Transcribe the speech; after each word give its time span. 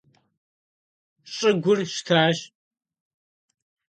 Щӏыгур 1.33 1.79
щтащ. 1.93 2.37